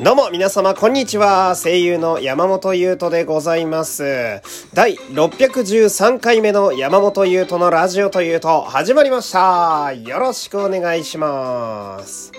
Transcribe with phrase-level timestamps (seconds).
[0.00, 1.54] どうも皆様こんにちは。
[1.54, 4.42] 声優の山本優斗でございます。
[4.74, 9.92] 第613回目の山本優斗のラジオというと始まりました。
[9.92, 12.32] よろしくお願いします。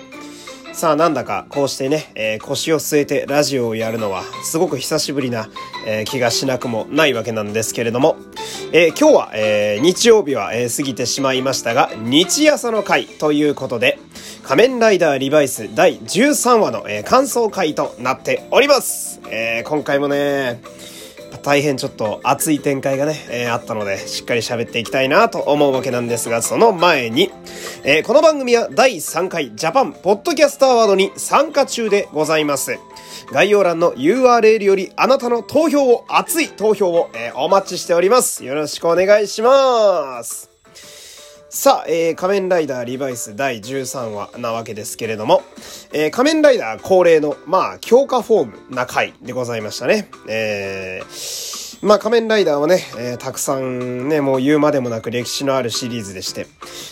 [0.73, 5.47] さあなんだかこうしてね、えー、腰を据えてラジオをやるのはすごく久しぶりな、
[5.87, 8.17] えー、気がしなくもないわけなんですけれども、
[8.73, 13.94] えー、今日は、え日曜日は、え過ぎてしまいましたが日朝の回ということで
[14.47, 20.61] 仮面ライダーリバイス第13話の、え感想回となっております、え今回もね
[21.41, 27.31] 大変ちょっと熱い展開がね、えー、あったので、しっかり喋っていきたいなと思うわけなんですが、その前に、
[27.83, 32.79] えー、この番組は第3回ジャパンポッドキャストアワードに参加中でございます。
[33.31, 38.43] 概要欄の URL よりあなたの投票を、熱い投票を、えー、お待ちしております。
[38.43, 40.54] よろしくお願いします。
[41.49, 45.43] さあ、えー、仮面ライダーリバイス第13話なわけですけれども、
[45.93, 50.09] えー、仮面ライダー恒例の、まあ、強化フォームな回でございましたね。
[50.27, 56.47] えー、まあ、仮面ライダーはね、えー、たくさんね、もう言うまでもなく歴史のあるシリーズでして、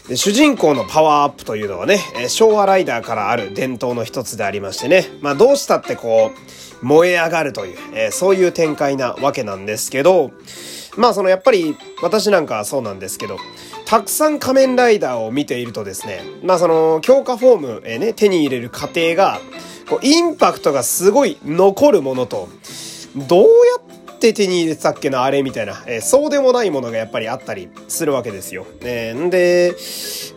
[0.08, 6.32] で主人公のパワーアップというのはね、えー、昭和ライダーからある伝統の一つでありましてね、まあ、どうしたってこ
[6.82, 10.32] う、燃え上がるという、えー、そういう展開なわけなんですけど、
[10.96, 13.38] まあそのやっぱり私なんかはそうなんですけど、
[13.94, 19.40] たくさん仮面ライダーを見ているとですね、まあその強化フォーム、えね、手に入れる過程が、
[19.88, 22.50] こうインパクトがすごい残るものと、
[23.16, 23.48] どうや
[23.80, 23.83] っ
[24.24, 28.66] て手に入れてたっけな、あれみたいな、えー、そうでもないものがやっぱりあったりするわけですよ。
[28.82, 29.76] えー、んで、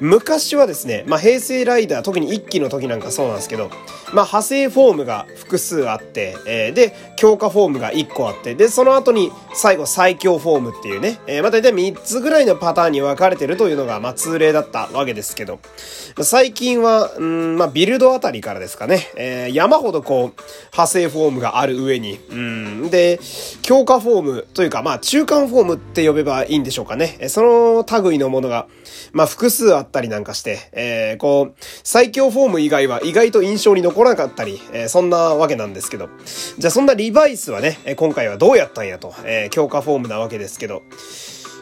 [0.00, 3.70] 昔はですね、まあ平成ライダー、特に1期の時なんかそうなんですけど、
[4.12, 15.58] まあ、派生フォームが複数あって、えー、で、強化フォームが1個あって、で、その後に最後最強フォームっていうね、えー、まあ、大体3つぐらいのパターンに分かれてるというのが、まあ、通例だったわけですけど、
[16.22, 23.18] 最近は、うん、まあ、ビルドあたりからですかね、えー、山ほどこう、派生フォームがある上に、うん、で、
[23.62, 27.18] 強強化フォームというか、まあ、中間フォームって呼べばいいんでしょうかね。
[27.28, 28.68] その類のものが、
[29.12, 36.10] まあ、複数あったりなんかして、えー、こう、最強フォーム以外は意外と印象に残残らなかったり、えー、そんなわけなんですけど。
[36.58, 40.82] じゃあそんなリバイスはね、今回はどうやったんやと、えー、強化フォームなわけですけど。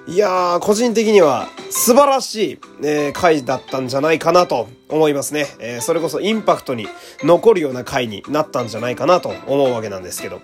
[0.06, 5.46] いやー、個人的には素晴らしい、えー、回だったんじゃないかなと思いますね。
[5.58, 6.86] えー、それこそインパクトに
[7.22, 10.42] 残るような回になったんじゃないかなと思うわけなんですけど。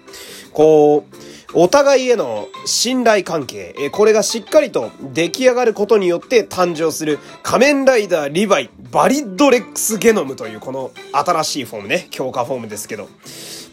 [0.53, 1.15] こう、
[1.53, 13.09] お互いへの信頼関係、えこれがしっかりと出来上がることによって誕生する仮面ライダーリヴァイバリッドレックスゲノムというこの新しいフォームね、強化フォームですけど、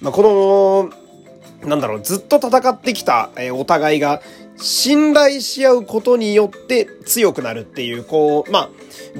[0.01, 0.91] まあ、こ
[1.63, 4.21] の、なんだろう、ずっと戦ってきた、えお互いが
[4.59, 8.69] 信頼し合うことによって強くなるっていう、こう、まあ、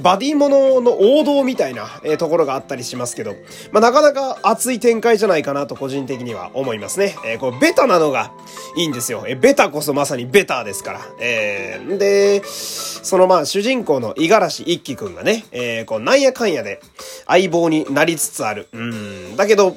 [0.02, 3.34] バディものの王道みたいな、えー、ところがあったりしますけど、
[3.72, 7.16] まあ、なかなか熱い展開じゃないかなと個人的には思いますね。
[7.24, 8.32] えー、こう、ベタなのが
[8.76, 9.24] いいんですよ。
[9.26, 11.00] えー、ベタこそまさにベターですから。
[11.20, 16.80] えー、で、そのまあ、主人公の五十嵐一輝くんがね、えー、こう、なんやかんやで
[17.26, 18.68] 相棒になりつつある。
[18.72, 19.36] うん。
[19.36, 19.76] だけど、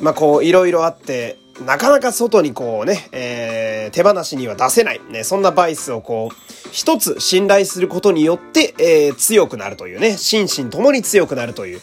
[0.00, 5.00] まあ、こう、いろいろあって、なかなか外にこうね、えー、手放しには出せない。
[5.10, 6.36] ね、そんなバイスをこう、
[6.70, 11.80] 一つ信頼することによって、えー、強くなるというね、心身ともに強くなるという。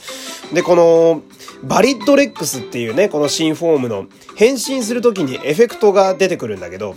[0.53, 1.23] で、この、
[1.63, 6.95] バリッドレックスっていうね、この新フォームの変身するときにエフェクトが出てくるんだけど、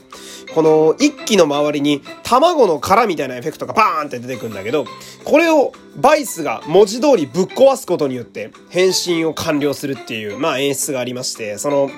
[0.55, 4.87] この一気の周りに卵の殻みたいなエフェクトがバーンって出てくるんだけど、
[5.25, 11.91] これをバイスが文字通りぶっ壊すことによって変身を完了するっていう、まあ演出がありまして、その、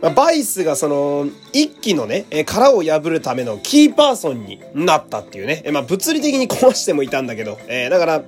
[0.00, 5.62] バイスがその、一機のね、殻を破るためのキーパーソンになったっていうね。
[5.72, 8.22] まあ、物理的に壊してもいたんだけど、えー、だから、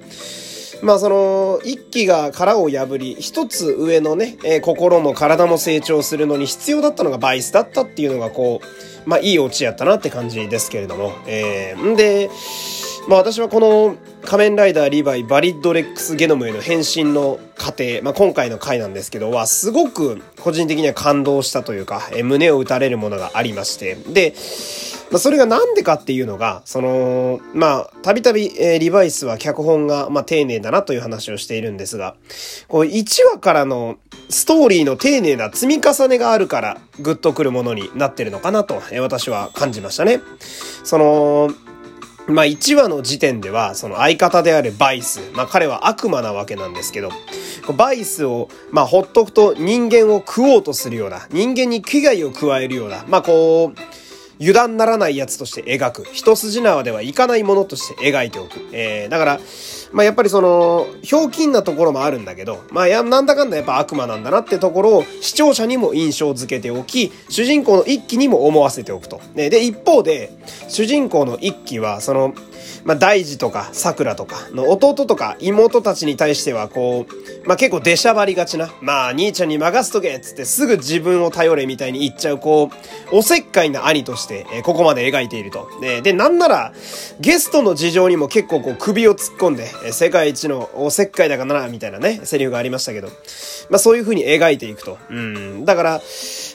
[0.80, 11.12] まあその、一機が殻を破り、一つ上のね、えー、心も体も成長するのに必要だったのがバイスだったっていうのがこう、まあいいオチやったなって感じですけれども。
[11.26, 12.30] えー、んで、
[13.08, 24.34] まあ私はこの仮面ライダーリヴァイバリッドレックスゲノムへの変身の過程、まあ今回の回なんですけどは、すごく個人的には感動したというか、え胸を打たれるものがありまして、で、
[25.10, 32.14] まあ、それがなんでかっていうのが、その、まあ、たびたび、えー、リバイスは脚本が、まあ、丁寧だなという話をしているんですが、
[32.68, 33.96] こう、1話からの
[34.28, 40.20] ストーリーの丁寧な積み重ねがあるから、グッとくるものになってるのかなと、私は感じましたね。
[40.84, 41.50] その、
[42.28, 47.10] まあ1話の時点では、その相方であるバイス、まあ彼は悪魔なわけなんですけど、
[47.76, 54.07] バイスを、まあほっとくと人間を食おうとするような、人間に危害を加えるような、まあこう、
[54.40, 56.04] 油断ならないやつとして描く。
[56.12, 58.60] 一筋縄ではいかないものとして描いておく。
[58.72, 59.40] えー、だから、
[59.92, 69.20] まあ、やっぱりその、ひょうきんなところもあるんだけど、まあ、や、なんだかんだやっぱ悪魔なんだなってところを視聴者にも印象づけておき、主人公の一気にも思わせておくと。
[69.34, 70.32] ね、で一方で、
[70.68, 72.34] 主人公の一気は、その、
[72.84, 82.70] まあ、大事とか、桜とかの弟とか妹たちに対しては、こう、まあ、結構出しゃばりがちな、まあ、兄ちゃんに任すとけっつってすぐ自分を頼れみたいに言っちゃう、こ
[83.12, 85.68] う、おせっかいな兄として、え、ここまで描いていると。
[85.80, 86.72] で、で、なんなら、
[87.20, 93.08] ゲストの事情にも結構こう、首を突っ込んで、え、世界一のおせっかいだからな、みたいなね、セリフがありましたけど、
[93.70, 94.98] まあ、そういう風に描いていくと。
[95.10, 95.64] うん。
[95.64, 96.02] だから、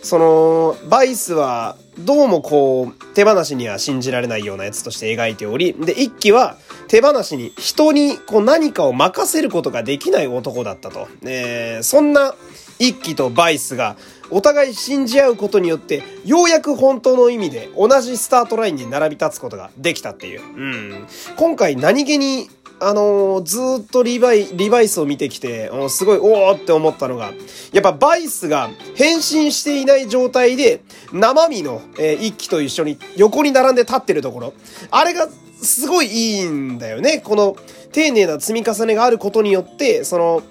[0.03, 6.57] その、バイスは、どうもこう、手放しには信じられないようなやつとして描いており、で、一期は
[6.87, 11.07] 手放しに人にこう何かを任せることができない男だったと。
[11.23, 12.35] えー、そんな
[12.79, 13.95] 一期とバイスが
[14.33, 20.41] お互い信じ合うことによって、ようやく本当の意味で同じスタートラインに並び立つことができたっていう。
[20.41, 21.07] うん。
[21.37, 22.49] 今回何気に
[22.79, 27.31] あのー、ずっとリバイ、リバイスを見てきて、すごい、おーって思ったのが、
[27.71, 30.81] やっぱバイスが変身していない状態で、
[31.13, 34.53] 生身の、えー、一機と一緒に横に並んで立ってるところ、
[34.91, 35.29] あれが
[35.61, 37.21] すごいいいんだよね。
[37.23, 37.55] この、
[37.93, 40.43] 丁寧な積み重ねがあることによって、その、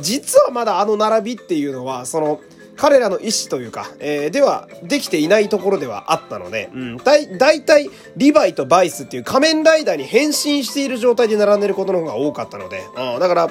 [0.00, 2.40] 実はまだあの並びっていうのは、その、
[2.80, 13.50] 彼らの意思というか、えー、では、できていないところではあったので、うん、だい、だいたい、リヴァイとバイスっていう仮面ライダーに変身している状態で並んでることの方が多かったので、うん、だから、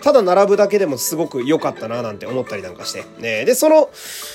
[0.00, 3.90] ただ並ぶだけでもすごく良かったななんて思ったりなんかして、ね、で、その、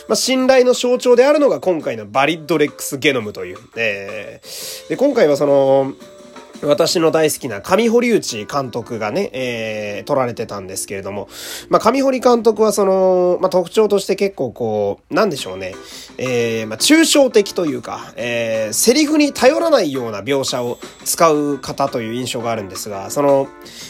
[0.07, 4.41] まあ、信頼の象徴であるのが今回のバリッドレックスゲノムという、え。
[4.43, 5.93] ー、で、今回はその、
[6.61, 11.27] 私の大好きな上堀内監督がね、えー、撮られてたんですけれども、
[11.69, 15.75] まあ、上堀監督はその、まあ、特徴として結構こう、なんでしょうね、
[16.17, 23.47] えー、まあ、抽象的というか、えー、セリフに頼らないような描写を使う方という印象があるんですが、その、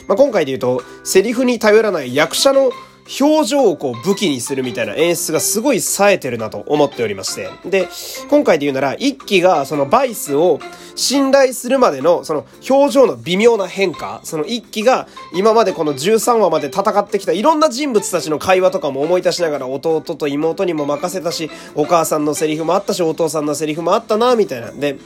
[0.08, 2.72] まあ、今回で言うと、セリフに頼らない役者の
[3.20, 7.50] 表情をこう武器にするみたいな演出がすごい冴えてるなと思っておりまして。
[7.64, 7.88] で、
[8.30, 10.60] 今回で言うなら、一期がそのバイスを
[10.96, 24.72] 信頼するまでのその表情の微妙な変化、その一期が今までこの13話まで戦ってきたいろんな人物たちの会話とかも思い出しながら弟と妹にも任せたし、お母さんのセリフもあったし、お父さんのセリフもあったな、みたいな。
[24.72, 24.98] で、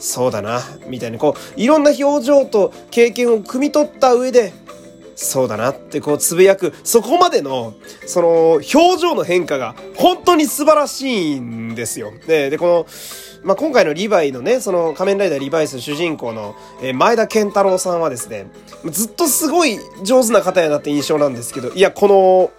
[0.00, 4.52] そうだな、みたいにこう、いろんな表情と経験を汲み取った上で、
[5.20, 7.74] そうだなってこうつぶやく、そこまでの、
[8.06, 12.12] その、表情の変化が本当に素晴らしいんですよ。
[12.28, 12.86] で、で、この、
[13.42, 18.46] まあ、今回のリヴァイのね、その仮面ライダーリヴァイス主人公の、え、前田健太郎さんはですね、
[18.84, 22.50] ずっとすごい上手な方やなって印象なんですけど、いや、この、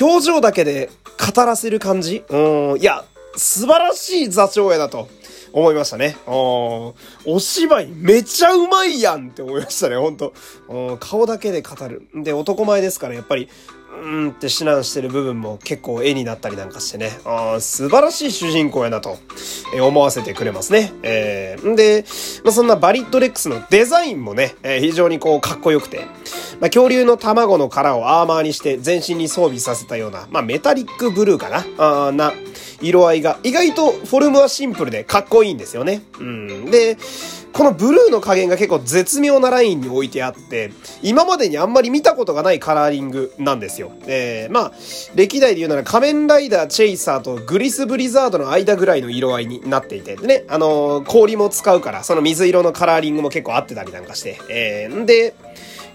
[0.00, 0.90] 表情だけで
[1.34, 2.22] 語らせる感じ？
[2.28, 2.36] う
[2.76, 3.04] ん、いや、
[3.34, 5.08] 素晴らしい座長やなと。
[5.52, 6.16] 思いましたね。
[6.26, 6.94] お
[7.38, 10.32] 芝居めちゃうまいやんって思いましたね、ほんと。
[11.00, 12.08] 顔だけで語る。
[12.14, 13.48] で、男前ですからやっぱり、
[13.92, 19.18] うんって指南してる部分も結構絵になったりなんかしてね、あ素晴らしい主人公やなと、
[19.74, 20.92] え思わせてくれますね。
[21.02, 22.04] えー、で、
[22.44, 26.06] まあ、そんなバリッドレックスのデザインもね、えー、非常にこうかっこよくて、
[26.60, 32.06] まあ、恐竜の卵の殻をアーマーにして全身に装備させたような、まあ、メタリックブルーかな？
[32.06, 32.32] あな
[32.80, 36.02] 色合いが、意外とフォルムはシンプルでかっこいいんですよね。
[36.18, 36.70] うん。
[36.70, 36.96] で、
[37.52, 43.92] このブルーの加減が結構絶妙なラインに置いてあって、今までにあんまり見たことがないカラーリングなんですよ。
[44.06, 44.72] えー、まあ、
[45.14, 55.34] 歴代で言うなら仮面ライダーチェイサーとグリスブリザードの間ぐらいの色合いになっていて、でね、あのー、氷も使うから、その水色のカラーリングも結構合ってたりなんかして、えー、んで、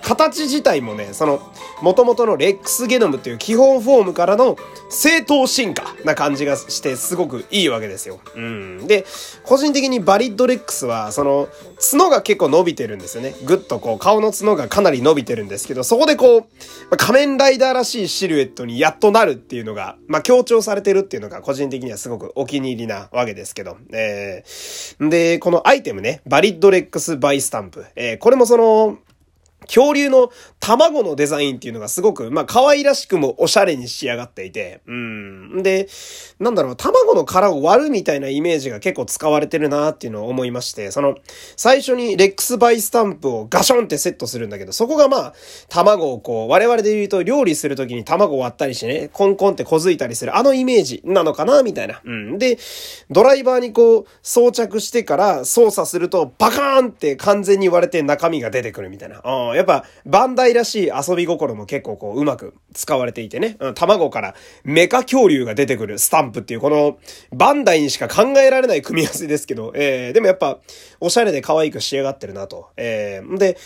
[0.02, 1.42] 形自体もね、その、
[1.82, 4.56] 元々のレックスゲノムっていう基本フォームからの
[4.90, 8.20] 正当進化な感じがしてすごくいいわけですよ。
[8.36, 8.88] うん。
[8.88, 9.06] で、
[9.44, 11.50] 個人的にバリッドレックスは、その、
[11.92, 13.36] 角が結構伸びてるんですよね。
[13.46, 23.78] ぐっとこう、顔の角がかなり伸びてるんですけど、そこでこう、仮面ライダーらしいシルエットにやっとなるっていうのが、まあ、強調されてるっていうのが個人的にはすごくお気に入りなわけですけど。
[23.92, 27.86] えー、で、このアイテムね、バリッドレックスバイスタンプ。
[27.96, 28.98] えー、これもその、
[29.66, 30.32] 恐竜の
[30.66, 35.62] 卵のデザインっていうのがすごく、まあ、可愛らしくもおしゃれに仕上がっていて、うん。
[35.62, 35.88] で、
[36.40, 41.18] なんだろう、卵の殻を割るみたいなイメージが結構使われてるなっていうのを思いまして、その、
[41.56, 45.34] 最初にレックスバイスタンプをガションってセットするんだけど、そこがまあ、
[45.70, 52.02] 卵をこう、我々で言うと料理するときに卵を割ったりしてね、コンコンってこづいたりする、あのイメージなのかなみたいな。
[52.04, 52.40] うん。
[52.40, 52.58] で、
[53.12, 59.22] ドライバーにこう、装着してから操作すると、バカーンって完全に割れて中身が出てくるみたいな。
[59.24, 66.98] うんやっぱ、バンダイらしい遊び心も結構こう、うまく使われていてね、うん、卵からメカ恐竜が出てくるスタンプっていう、この、
[67.32, 70.60] バンダイにしか考えられない組み合わせですけど、えー、でもやっぱ、
[71.00, 72.70] おしゃれで可愛く仕上がってるなと。
[72.78, 73.58] えー、で、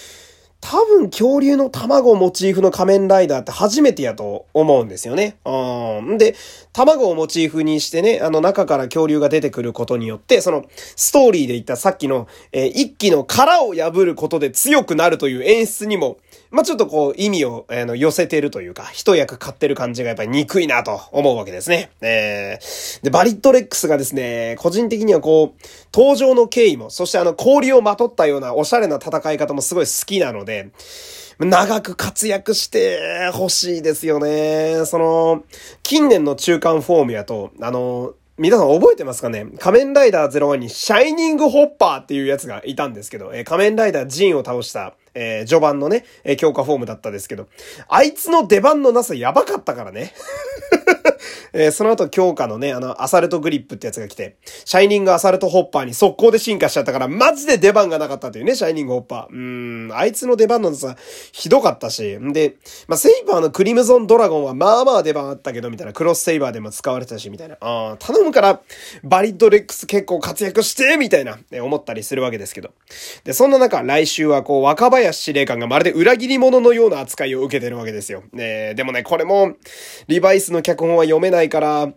[0.61, 5.37] 多分恐竜の卵をモチーフの仮面ライダーって初めてやと思うんですよね。
[5.45, 6.17] うん。
[6.17, 6.35] で、
[6.73, 10.65] 卵をモチーフにしてね、あの中から恐竜が出てくることによって、その
[10.95, 16.17] ストーリーで言ったさっきの、えー、一気の殻を破ることで強くなるという演出にも、
[16.51, 21.91] まあ、ちょっとこう意味を、あの、寄せてるというか、一役買ってる感じがやっぱり憎いなと思うわけですね。
[22.01, 30.69] えー、で、バリットレックスがですね、個人的にはこう、登場の経緯も、そしてあの氷をまとったようなおしゃれな戦い方もすごい好きなので、
[31.37, 34.85] 長く活躍してほしいですよね。
[34.85, 35.43] その、
[35.83, 39.45] 近年の中間フォームやと、あの、皆さん覚えてますかね？
[39.59, 47.47] 仮面ライダー01にシャイニングホッパーっていうやつがいたんですけど、えー、仮面ライダージンを倒した、えー、序盤のね、え、強化フォームだったですけど、
[47.87, 50.13] あいつの出番のなさやばかったからね。
[51.53, 59.33] えー、その後強化のね、あの、アサルトグリップってやつが来て、シャイニングアサルトホッパーに速攻で進化しちゃったから、マジで出番がなかったというね、シャイニングホッパー。
[59.33, 60.95] うーん、あいつの出番のさ、
[61.31, 62.55] ひどかったし、んで、
[62.87, 67.57] まあ、セイバーのクリムゾンドラゴンはまあまあ出番あったけど、みたいな、クロスセイバーでも使われてたし、みたいな。
[67.61, 68.61] あ頼むから、
[69.03, 72.71] バリッドレックス結構活躍して、みたいな、ね、思ったりするわけですけど。
[73.23, 78.23] で、そんな中、来週はこう、若林司令官がまるで裏切り者のような扱いを受けてるわけですよ。
[78.33, 79.53] ねでもね、これも、
[80.07, 81.93] リバイスの脚本は読めないから、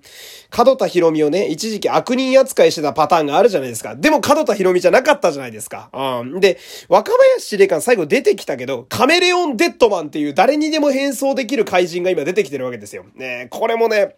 [0.50, 3.96] 角田博美をね、一時期悪人扱いしてたパターンがあるじゃないですか。
[3.96, 5.90] でも角田博美じゃなかったじゃないですか。
[5.92, 6.40] うん。
[6.40, 6.58] で、
[6.88, 13.04] 若林司令官最後出てきたけど、カメレオンデッドマンっていう誰にでも変装できる怪人が今出てきてるわけですよ。
[13.16, 14.16] ねこれもね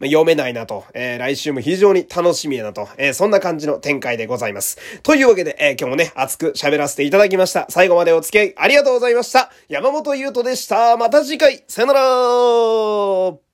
[0.00, 0.84] ま、読めないなと。
[0.92, 2.88] えー、来週も非常に楽しみやなと。
[2.98, 4.78] えー、そんな感じの展開でございます。
[5.02, 7.66] というわけで、えー、今日もね、熱く喋らせていただきました。
[7.70, 9.50] 最後までお付き合いありがとうございました。
[9.68, 10.96] 山本優斗でした。
[10.96, 13.45] また次回、さよなら